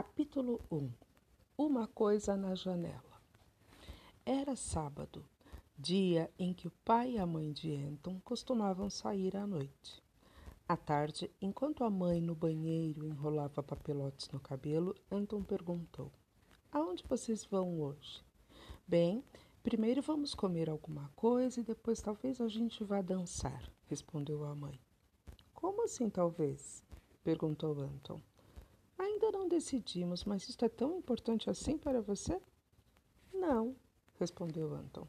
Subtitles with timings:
[0.00, 0.90] Capítulo 1
[1.58, 3.20] Uma coisa na janela.
[4.24, 5.22] Era sábado,
[5.76, 10.02] dia em que o pai e a mãe de Anton costumavam sair à noite.
[10.66, 16.10] À tarde, enquanto a mãe no banheiro enrolava papelotes no cabelo, Anton perguntou:
[16.72, 18.24] Aonde vocês vão hoje?
[18.88, 19.22] Bem,
[19.62, 24.80] primeiro vamos comer alguma coisa e depois talvez a gente vá dançar, respondeu a mãe.
[25.52, 26.82] Como assim, talvez?
[27.22, 28.18] perguntou Anton.
[29.00, 32.38] Ainda não decidimos, mas isto é tão importante assim para você?
[33.32, 33.74] Não,
[34.18, 35.06] respondeu Anton.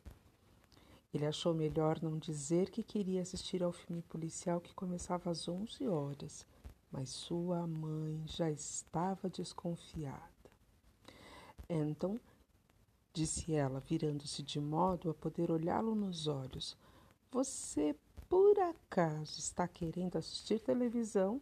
[1.14, 5.90] Ele achou melhor não dizer que queria assistir ao filme policial que começava às 11
[5.90, 6.48] horas,
[6.90, 10.22] mas sua mãe já estava desconfiada.
[11.68, 12.18] Então,
[13.12, 16.78] disse ela, virando-se de modo a poder olhá-lo nos olhos,
[17.30, 17.94] você
[18.30, 21.42] por acaso está querendo assistir televisão?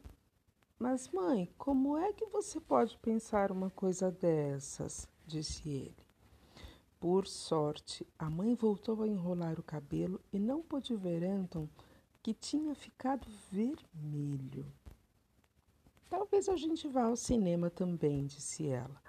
[0.81, 5.09] Mas, mãe, como é que você pode pensar uma coisa dessas?
[5.27, 6.07] disse ele.
[7.01, 11.67] Por sorte, a mãe voltou a enrolar o cabelo e não pôde ver Anton,
[12.23, 14.65] que tinha ficado vermelho.
[16.09, 19.03] Talvez a gente vá ao cinema também, disse ela.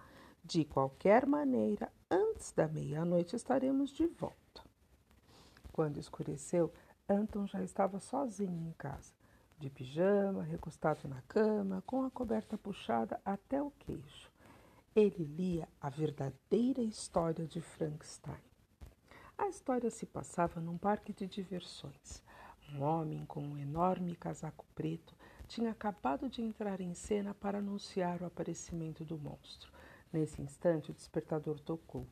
[0.44, 4.64] De qualquer maneira, antes da meia-noite estaremos de volta.
[5.72, 6.72] Quando escureceu,
[7.08, 9.20] Anton já estava sozinho em casa
[9.60, 14.32] de pijama, recostado na cama, com a coberta puxada até o queixo.
[14.96, 18.40] Ele lia a verdadeira história de Frankenstein.
[19.36, 22.22] A história se passava num parque de diversões.
[22.72, 25.14] Um homem com um enorme casaco preto
[25.46, 29.70] tinha acabado de entrar em cena para anunciar o aparecimento do monstro.
[30.10, 32.06] Nesse instante, o despertador tocou.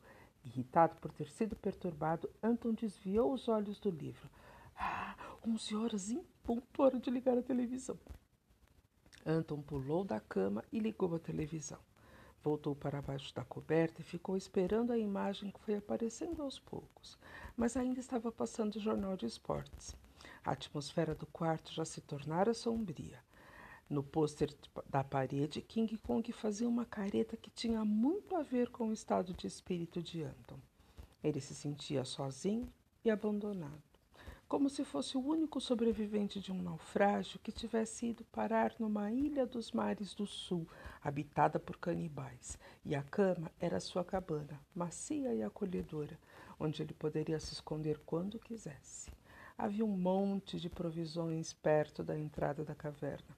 [0.45, 4.29] Irritado por ter sido perturbado, Anton desviou os olhos do livro.
[4.75, 7.95] Ah, onze horas em ponto, hora de ligar a televisão.
[9.23, 11.77] Anton pulou da cama e ligou a televisão.
[12.41, 17.19] Voltou para baixo da coberta e ficou esperando a imagem que foi aparecendo aos poucos,
[17.55, 19.95] mas ainda estava passando o jornal de esportes.
[20.43, 23.23] A atmosfera do quarto já se tornara sombria.
[23.87, 24.51] No pôster
[24.89, 29.35] da parede, King Kong fazia uma careta que tinha muito a ver com o estado
[29.35, 30.59] de espírito de Anton.
[31.23, 32.73] Ele se sentia sozinho
[33.05, 33.88] e abandonado
[34.49, 39.45] como se fosse o único sobrevivente de um naufrágio que tivesse ido parar numa ilha
[39.45, 40.67] dos mares do sul,
[41.03, 46.19] habitada por canibais, e a cama era sua cabana, macia e acolhedora,
[46.59, 49.11] onde ele poderia se esconder quando quisesse.
[49.55, 53.37] Havia um monte de provisões perto da entrada da caverna.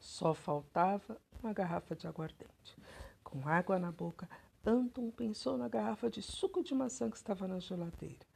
[0.00, 2.76] Só faltava uma garrafa de aguardente.
[3.22, 4.28] Com água na boca,
[4.66, 8.27] Anton pensou na garrafa de suco de maçã que estava na geladeira.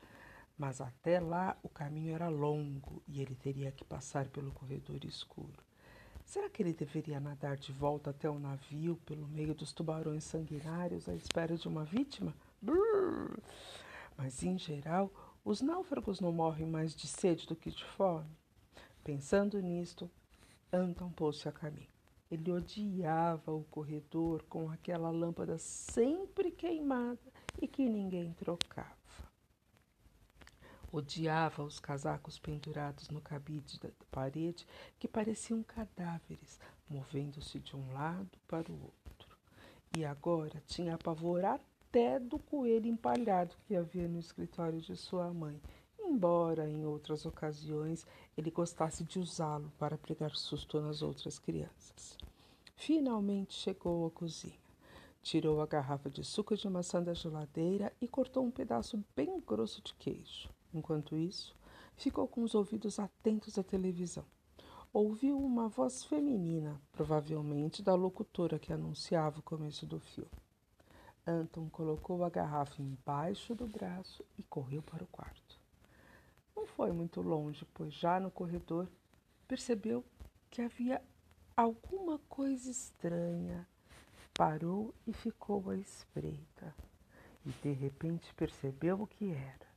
[0.56, 5.62] Mas até lá o caminho era longo e ele teria que passar pelo corredor escuro.
[6.24, 11.08] Será que ele deveria nadar de volta até o navio pelo meio dos tubarões sanguinários
[11.08, 12.34] à espera de uma vítima?
[12.60, 13.38] Brrr.
[14.16, 15.10] Mas, em geral,
[15.44, 18.30] os náufragos não morrem mais de sede do que de fome.
[19.02, 20.08] Pensando nisto,
[20.72, 21.90] Anton pôs-se a caminho.
[22.30, 27.20] Ele odiava o corredor com aquela lâmpada sempre queimada
[27.60, 29.01] e que ninguém trocava.
[30.92, 34.66] Odiava os casacos pendurados no cabide da parede
[34.98, 39.38] que pareciam cadáveres, movendo-se de um lado para o outro.
[39.96, 45.58] E agora tinha pavor até do coelho empalhado que havia no escritório de sua mãe,
[45.98, 52.18] embora em outras ocasiões ele gostasse de usá-lo para pregar susto nas outras crianças.
[52.76, 54.60] Finalmente chegou à cozinha.
[55.22, 59.80] Tirou a garrafa de suco de maçã da geladeira e cortou um pedaço bem grosso
[59.80, 60.50] de queijo.
[60.74, 61.54] Enquanto isso,
[61.96, 64.24] ficou com os ouvidos atentos à televisão.
[64.92, 70.30] Ouviu uma voz feminina, provavelmente da locutora que anunciava o começo do filme.
[71.26, 75.60] Anton colocou a garrafa embaixo do braço e correu para o quarto.
[76.54, 78.88] Não foi muito longe, pois já no corredor
[79.46, 80.04] percebeu
[80.50, 81.00] que havia
[81.56, 83.66] alguma coisa estranha.
[84.34, 86.74] Parou e ficou à espreita.
[87.46, 89.71] E de repente percebeu o que era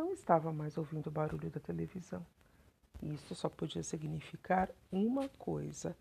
[0.00, 2.24] não estava mais ouvindo o barulho da televisão.
[3.02, 5.94] Isso só podia significar uma coisa.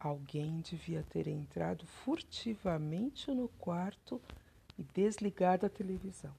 [0.00, 4.20] Alguém devia ter entrado furtivamente no quarto
[4.76, 6.34] e desligado a televisão.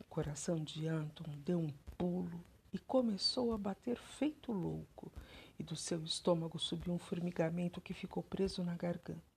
[0.00, 5.12] O coração de Anton deu um pulo e começou a bater feito louco,
[5.58, 9.35] e do seu estômago subiu um formigamento que ficou preso na garganta.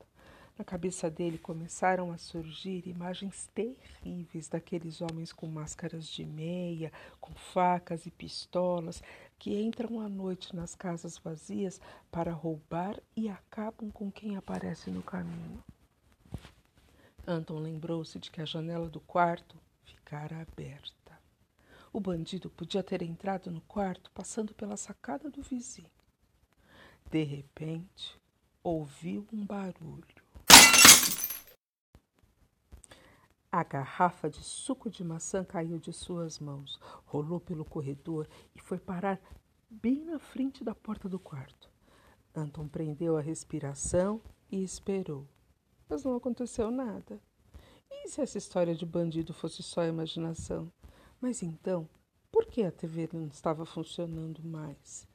[0.59, 6.91] Na cabeça dele começaram a surgir imagens terríveis daqueles homens com máscaras de meia,
[7.21, 9.01] com facas e pistolas,
[9.37, 11.79] que entram à noite nas casas vazias
[12.11, 15.63] para roubar e acabam com quem aparece no caminho.
[17.25, 21.17] Anton lembrou-se de que a janela do quarto ficara aberta.
[21.93, 25.89] O bandido podia ter entrado no quarto passando pela sacada do vizinho.
[27.09, 28.19] De repente,
[28.61, 30.18] ouviu um barulho.
[33.51, 38.77] A garrafa de suco de maçã caiu de suas mãos, rolou pelo corredor e foi
[38.77, 39.19] parar
[39.67, 41.67] bem na frente da porta do quarto.
[42.35, 45.27] Anton prendeu a respiração e esperou.
[45.89, 47.19] Mas não aconteceu nada.
[47.89, 50.71] E se essa história de bandido fosse só imaginação?
[51.19, 51.89] Mas então,
[52.31, 55.07] por que a TV não estava funcionando mais?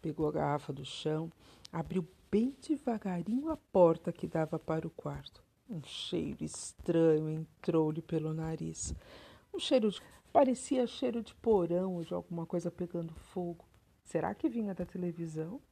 [0.00, 1.30] Pegou a garrafa do chão,
[1.70, 5.44] abriu bem devagarinho a porta que dava para o quarto.
[5.72, 8.94] Um cheiro estranho entrou-lhe pelo nariz.
[9.54, 10.02] Um cheiro de.
[10.30, 13.64] parecia cheiro de porão ou de alguma coisa pegando fogo.
[14.04, 15.62] Será que vinha da televisão?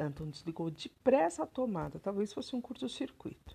[0.00, 3.54] Anton desligou depressa a tomada, talvez fosse um curto-circuito.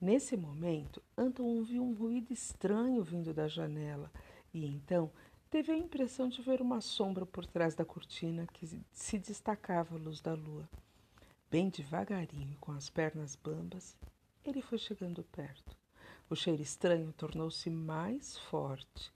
[0.00, 4.12] Nesse momento, Anton ouviu um ruído estranho vindo da janela
[4.54, 5.10] e então
[5.50, 9.98] teve a impressão de ver uma sombra por trás da cortina que se destacava à
[9.98, 10.70] luz da lua.
[11.50, 13.96] Bem devagarinho, com as pernas bambas,
[14.48, 15.76] ele foi chegando perto.
[16.30, 19.12] O cheiro estranho tornou-se mais forte.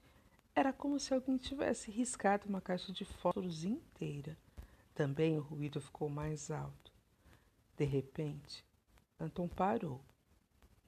[0.55, 4.37] Era como se alguém tivesse riscado uma caixa de fósforos inteira.
[4.93, 6.91] Também o ruído ficou mais alto.
[7.75, 8.63] De repente,
[9.19, 10.03] Anton parou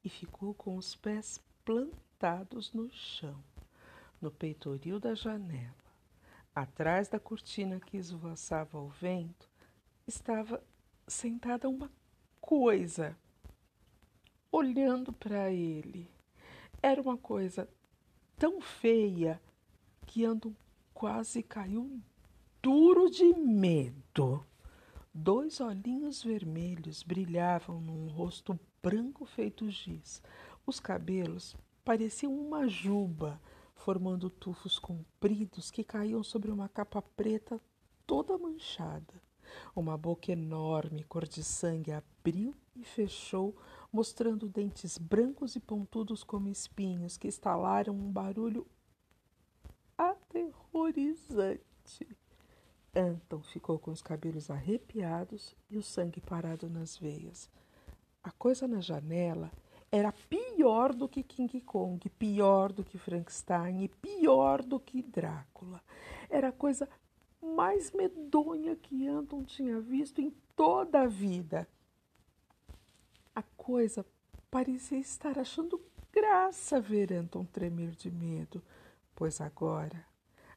[0.03, 3.43] e ficou com os pés plantados no chão,
[4.21, 5.73] no peitoril da janela.
[6.53, 9.49] Atrás da cortina que esvoaçava ao vento,
[10.07, 10.63] estava
[11.07, 11.91] sentada uma
[12.39, 13.17] coisa
[14.51, 16.09] olhando para ele.
[16.81, 17.67] Era uma coisa
[18.37, 19.41] tão feia
[20.05, 20.53] que Andon
[20.93, 21.99] quase caiu
[22.61, 24.45] duro de medo.
[25.13, 30.21] Dois olhinhos vermelhos brilhavam num rosto branco feito giz.
[30.65, 33.39] Os cabelos pareciam uma juba,
[33.75, 37.61] formando tufos compridos que caíam sobre uma capa preta
[38.05, 39.13] toda manchada.
[39.75, 43.55] Uma boca enorme, cor de sangue, abriu e fechou,
[43.95, 48.67] mostrando dentes brancos e pontudos como espinhos que estalaram um barulho
[49.97, 51.63] aterrorizante.
[52.93, 57.49] Anton ficou com os cabelos arrepiados e o sangue parado nas veias.
[58.21, 59.49] A coisa na janela
[59.89, 65.81] era pior do que King Kong, pior do que Frankenstein e pior do que Drácula.
[66.29, 66.89] Era a coisa
[67.41, 71.65] mais medonha que Anton tinha visto em toda a vida.
[73.65, 74.05] Coisa
[74.51, 75.81] parecia estar achando
[76.13, 78.61] graça ver Anton tremer de medo,
[79.15, 80.05] pois agora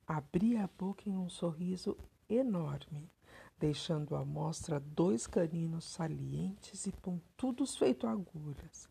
[0.06, 1.96] abria a boca em um sorriso
[2.28, 3.10] enorme,
[3.58, 8.90] deixando à mostra dois caninos salientes e pontudos feito agulhas.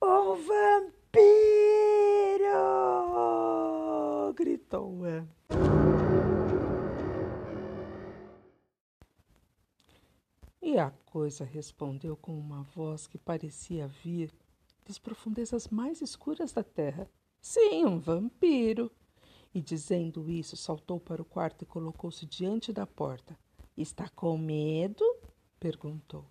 [0.00, 1.12] O vampiro!
[4.34, 5.93] gritou Anton.
[10.66, 14.32] E a coisa respondeu com uma voz que parecia vir
[14.86, 17.06] das profundezas mais escuras da terra.
[17.38, 18.90] Sim, um vampiro.
[19.54, 23.38] E dizendo isso, saltou para o quarto e colocou-se diante da porta.
[23.76, 25.04] Está com medo?
[25.60, 26.24] perguntou.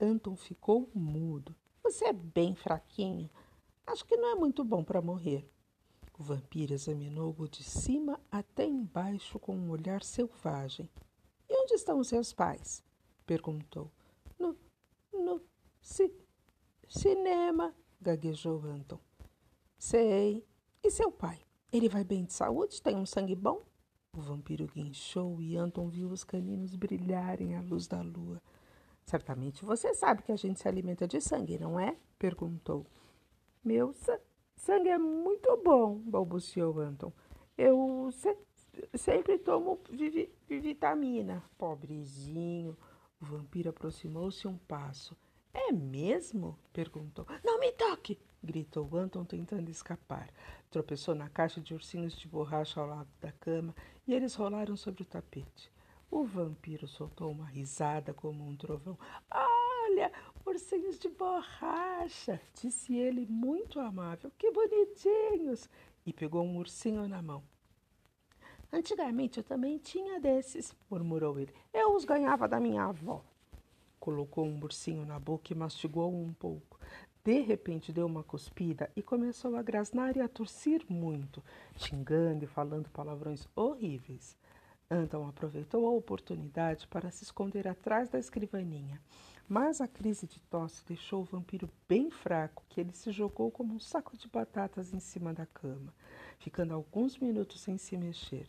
[0.00, 1.54] Anton ficou mudo.
[1.82, 3.28] Você é bem fraquinho.
[3.86, 5.46] Acho que não é muito bom para morrer.
[6.18, 10.88] O vampiro examinou-o de cima até embaixo com um olhar selvagem.
[11.50, 12.82] E onde estão os seus pais?
[13.30, 13.92] Perguntou.
[14.40, 14.56] No,
[15.12, 15.40] no
[15.80, 16.12] ci,
[16.88, 18.98] cinema, gaguejou Anton.
[19.78, 20.44] Sei.
[20.82, 21.38] E seu pai?
[21.72, 22.82] Ele vai bem de saúde?
[22.82, 23.62] Tem um sangue bom?
[24.16, 28.42] O vampiro guinchou e Anton viu os caninos brilharem à luz da lua.
[29.06, 31.96] Certamente você sabe que a gente se alimenta de sangue, não é?
[32.18, 32.84] perguntou.
[33.62, 34.18] Meu sa
[34.56, 37.12] sangue é muito bom, balbuciou Anton.
[37.56, 38.36] Eu se
[38.94, 41.44] sempre tomo vi vitamina.
[41.56, 42.76] Pobrezinho,
[43.20, 45.16] o vampiro aproximou-se um passo.
[45.52, 46.58] É mesmo?
[46.72, 47.26] perguntou.
[47.44, 48.18] Não me toque!
[48.42, 50.30] gritou Anton tentando escapar.
[50.70, 53.74] Tropeçou na caixa de ursinhos de borracha ao lado da cama
[54.06, 55.70] e eles rolaram sobre o tapete.
[56.10, 58.98] O vampiro soltou uma risada como um trovão.
[59.30, 60.10] Olha,
[60.46, 64.32] ursinhos de borracha, disse ele, muito amável.
[64.38, 65.68] Que bonitinhos!
[66.06, 67.44] E pegou um ursinho na mão.
[68.72, 71.52] Antigamente eu também tinha desses, murmurou ele.
[71.72, 73.24] Eu os ganhava da minha avó.
[73.98, 76.78] Colocou um ursinho na boca e mastigou um pouco.
[77.24, 81.42] De repente deu uma cuspida e começou a grasnar e a tossir muito,
[81.76, 84.38] xingando e falando palavrões horríveis.
[84.90, 89.00] Anton aproveitou a oportunidade para se esconder atrás da escrivaninha.
[89.48, 93.74] Mas a crise de tosse deixou o vampiro bem fraco, que ele se jogou como
[93.74, 95.92] um saco de batatas em cima da cama,
[96.38, 98.46] ficando alguns minutos sem se mexer.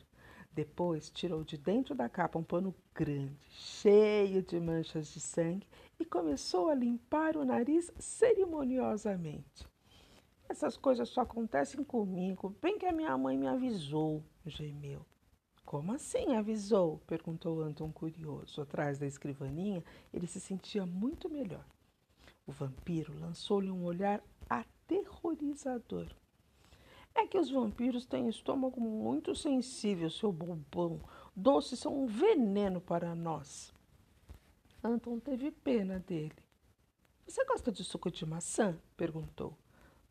[0.53, 5.67] Depois tirou de dentro da capa um pano grande, cheio de manchas de sangue,
[5.97, 9.65] e começou a limpar o nariz cerimoniosamente.
[10.49, 15.05] Essas coisas só acontecem comigo, bem que a minha mãe me avisou, gemeu.
[15.63, 16.99] Como assim avisou?
[17.07, 18.61] perguntou Anton curioso.
[18.61, 19.81] Atrás da escrivaninha,
[20.13, 21.65] ele se sentia muito melhor.
[22.45, 26.13] O vampiro lançou-lhe um olhar aterrorizador.
[27.13, 31.01] É que os vampiros têm estômago muito sensível, seu bobão.
[31.35, 33.73] Doces são um veneno para nós.
[34.83, 36.35] Anton teve pena dele.
[37.27, 38.77] Você gosta de suco de maçã?
[38.97, 39.57] perguntou.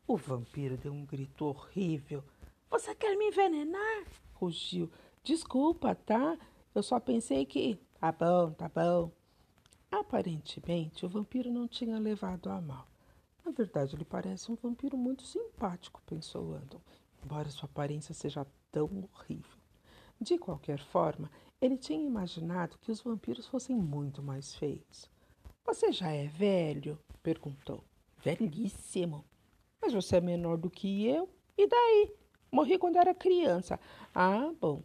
[0.07, 2.23] O vampiro deu um grito horrível.
[2.69, 4.05] Você quer me envenenar?
[4.33, 4.89] rugiu.
[5.23, 6.37] Desculpa, tá?
[6.73, 7.77] Eu só pensei que.
[7.99, 9.11] Tá bom, tá bom.
[9.91, 12.87] Aparentemente, o vampiro não tinha levado a mal.
[13.51, 16.79] Na verdade, ele parece um vampiro muito simpático, pensou Andon,
[17.21, 19.59] embora sua aparência seja tão horrível.
[20.21, 21.29] De qualquer forma,
[21.59, 25.11] ele tinha imaginado que os vampiros fossem muito mais feios.
[25.65, 26.97] Você já é velho?
[27.21, 27.83] perguntou.
[28.23, 29.25] Velhíssimo.
[29.81, 31.27] Mas você é menor do que eu?
[31.57, 32.15] E daí?
[32.49, 33.77] Morri quando era criança.
[34.15, 34.81] Ah, bom.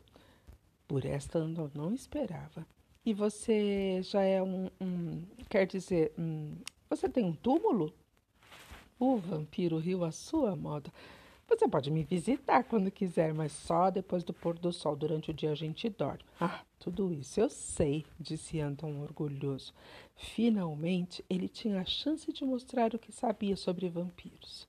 [0.88, 2.66] Por esta Andon não esperava.
[3.04, 4.68] E você já é um.
[4.80, 6.56] um quer dizer, um,
[6.90, 7.94] você tem um túmulo?
[8.98, 10.90] O vampiro riu à sua moda.
[11.48, 14.96] Você pode me visitar quando quiser, mas só depois do pôr do sol.
[14.96, 16.24] Durante o dia a gente dorme.
[16.40, 19.72] Ah, tudo isso eu sei, disse Anton orgulhoso.
[20.16, 24.66] Finalmente, ele tinha a chance de mostrar o que sabia sobre vampiros.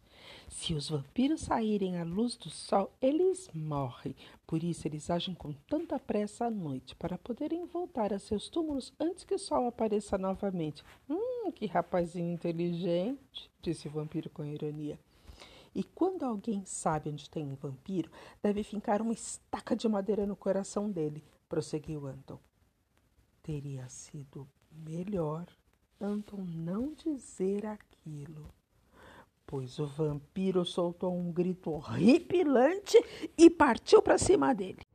[0.67, 4.13] Se os vampiros saírem à luz do sol, eles morrem.
[4.45, 8.91] Por isso, eles agem com tanta pressa à noite, para poderem voltar a seus túmulos
[8.99, 10.83] antes que o sol apareça novamente.
[11.09, 14.99] Hum, que rapazinho inteligente, disse o vampiro com ironia.
[15.73, 18.11] E quando alguém sabe onde tem um vampiro,
[18.43, 22.41] deve fincar uma estaca de madeira no coração dele, prosseguiu Anton.
[23.41, 25.47] Teria sido melhor
[25.97, 28.51] Anton não dizer aquilo
[29.47, 33.01] pois o vampiro soltou um grito horripilante
[33.37, 34.86] e partiu para cima dele.